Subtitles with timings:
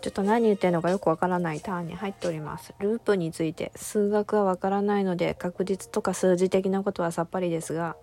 [0.00, 2.74] ちょっと何言ってるのかよくわからないターンに入っております。
[2.78, 7.96] ループについて数学はわからないので確率とか数字的なことはさっぱりですが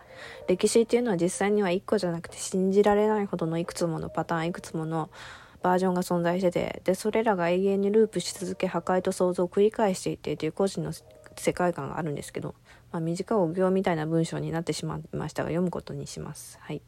[0.47, 5.09] 歴史っていうのは実際には1個じゃなくて信じられないほどのいくつものパターンいくつもの
[5.63, 10.93] バージョンが存在しててでそれらが永遠にループし続け破壊と創造を繰り返していってという個人の
[11.41, 12.55] 世界観があるんですけど、
[12.91, 16.57] まあ、短いお行みたいな文章になってしまいましたが読むことにします。
[16.61, 16.81] はい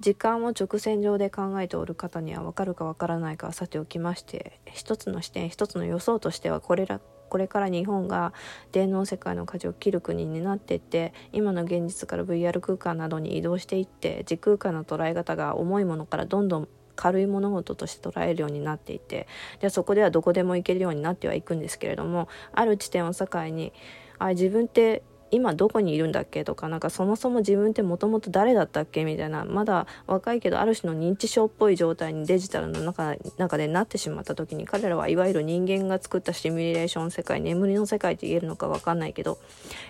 [0.00, 8.34] 時間を直線上で考えておる方には分かるか分からないかはさておきまして一つの視点一つの予想としてはこれらこれから日本が
[8.72, 19.26] 電脳世界の舵を切る国になっていって今の現実から VR 空間などに移動していって時空間の捉え方が重いものからどんどん軽い物事として捉えるようになっていて
[19.60, 23.72] でそこではどこでも行けるようになってはいくんですけれどもある地点を境に
[24.18, 39.38] あ自分って今どこにいるんだっけとかなんかそもそも自分ってもともと誰だったっけみたいなまだ若いけどある種の認知症っぽい状態にデジタルの中中でなってしまった時に彼らはいわゆる人間が作ったシミュレーション世界眠りの世界って言えるのか分かんないけど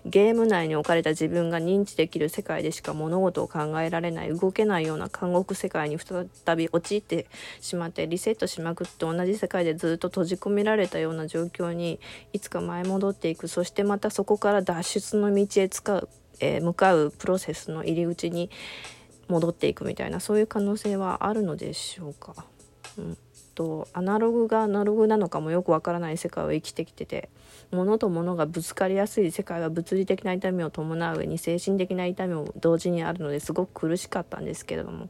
[0.06, 7.26] ゲーム内に置かれた自分が認知できる世界でしか物事を考えられない動けないような監獄世界に再び陥って
[7.60, 11.98] しまってリセットしまくって同じ世界でずっと閉じ込められたような状況に
[12.32, 13.48] いつか前戻っていく。
[13.48, 16.08] そしてまたそこから脱出の道へ使う、
[16.40, 18.50] えー、向かうプロセスの入り口に
[19.28, 22.44] 戻っていくみたいなそういう可能性はあるのでしょうか。
[22.98, 23.18] うん
[23.54, 27.28] とアナログがアナログなのかもよくわからない世界を生きてきてて
[27.70, 35.08] 物と物がぶつかりやすい世界は物理的な痛みを伴う上に精神的な痛みも同時にあるのですごく苦しかったんですけれども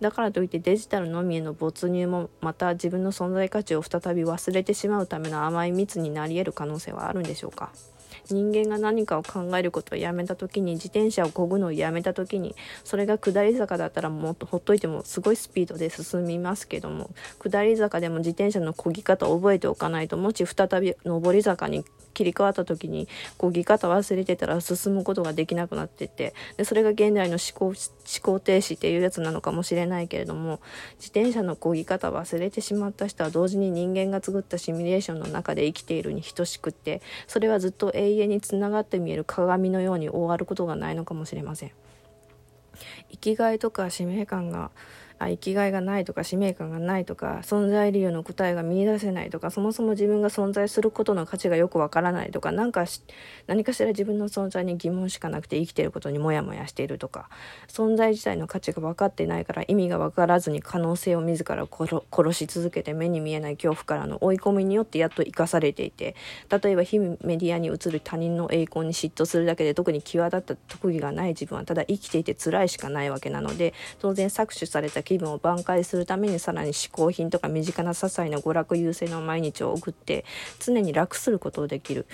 [0.00, 7.72] だからといってデジタルのみへの没入もまた自分の存在価値を再び忘れてしまうための甘い蜜になり得る可能性はあるんでしょうか
[8.30, 27.74] 人間が何かを考えることをやめた時に自転車を漕ぐのをやめた時にそれが下り坂だったらもっとほっといてもすごいスピードで進みますけども下り坂でも自転車の漕ぎ方を覚えておかないともし再び上り坂に切り替わった時にこぎ方忘れてたら進むことができなくなっててでそれが現代の思考思
[28.22, 30.60] 考停止っていうやつなのかもしれないけれども
[30.96, 41.72] 自転車のこぎ方忘れてしまった人は同時に人間が作ったシミュレーションの中で生きているに等しくってそれはずっと永遠につながって見える鏡のように終わることがないのかもしれません。
[43.10, 44.70] 生きがいとか使命感が
[45.28, 52.84] 生きがいがないとか使命感がないとか存在理由の答えが見いだせないとかそもそも自分が存在することの価値がよくわからないとか何か
[53.46, 57.28] 何かしら自分の存在に疑問しかなくて生きていることにモヤモヤしているとか
[57.68, 66.16] 存在自体の価値が分かってないから意味が分からずに可能性を自ら殺し続けて目に見えない恐怖からの追い込みによってやっと生かされていて
[66.62, 80.24] 例えば非メディアに映る他人の栄光に嫉妬するだけで特に際立った特技がない自分はただ生きていて辛いしかないわけなので当然搾取された気分を挽回するためにさらに嗜好品とか身近な些細な娯楽優先の毎日を送って
[80.58, 82.06] 常に楽することをできる、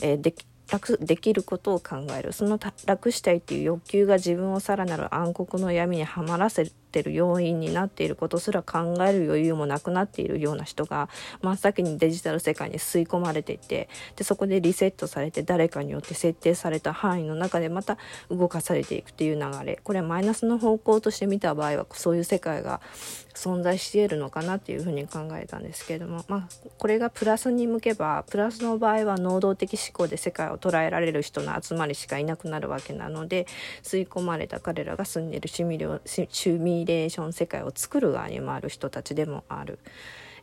[0.00, 0.34] えー、で
[0.70, 2.32] 楽できることを考える。
[2.32, 11.08] その楽したいっていう欲求が自分をさらなる暗黒の闇にはまらせてる要因になっていることすら考える余裕もなくなっているような人が
[11.42, 17.98] 真っ先にデジタル世界に吸い込まれていてでそこでリセットされて誰かによって設定された範囲の中でまた
[18.30, 19.78] 動かされていくっていう流れ。
[19.84, 22.80] これはマイナスの方向として見た場合はそういう世界が
[23.36, 26.48] 存在しているのかなっていうふうに考えたんですけれども、まあ、
[26.78, 33.46] これがプラスに向けばプラスの場合は能動的思考で世界を捉えられる人の集まりしかいなくなるわけなので
[33.82, 39.78] 吸い込まれた彼らが住んでいるシミュレーション世界を作る側にもある人たちでもある。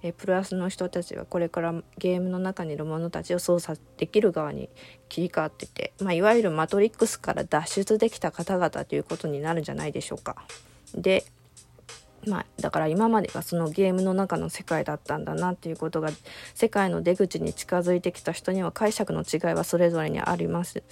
[0.03, 4.69] えプラスの人たちはこれからゲームの中にいる者たちを操作できる側に
[5.07, 10.35] 切り替わってて、まあ、いわゆるマトリックスから脱出できた方々ということになるんじゃないでしょうか。
[10.93, 11.23] で
[12.27, 16.09] まあ、だから今までがそのゲームの中の世界だったんだなっていうことが
[16.53, 20.83] 世界の出口に近づいてきた人には解釈の違いはそれぞれにあります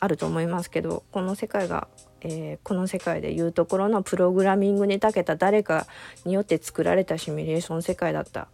[0.00, 1.88] あると思いますけどこの世界が、
[2.20, 5.86] えー、この世界でいうところのプログラミングに長けた誰か
[6.24, 8.48] によって作られたシミュレーション世界だった。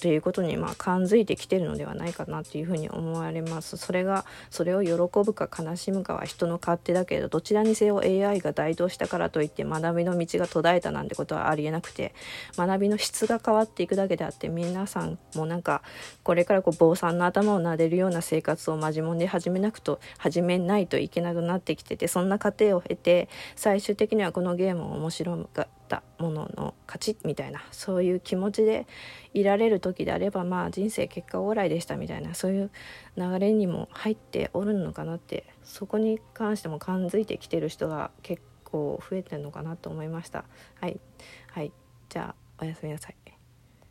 [0.00, 3.76] ということにまあ感づいてきてるのではないかなというふうに思われます。
[3.76, 4.92] それがそれを喜
[5.24, 12.14] ぶか悲しむかは人の勝手だけどどちらにせよ AI が台頭したからといって学びの道が途絶えたなんてことはありえなくて
[12.56, 15.82] 学びの質が変わっていくだけであって皆さんもなんか
[16.22, 28.86] これからこう坊さんの頭を撫でるような生活をマジモンで始めなくと始めないといけなくなってきててそんな過程を経て最終的にはこのゲームを面白がったものの勝ちみたいなそういう気持ちで
[29.32, 32.70] いられる時であればまあ人生結果往来でしたみたいなそういう
[33.16, 40.44] 流れにも入っておるのかなってそこに関しても感づいてきてる人が結構増えてるのかなと思いました。
[40.80, 41.00] はい、
[41.50, 41.72] はい、
[42.10, 43.17] じゃあおやすみなさい。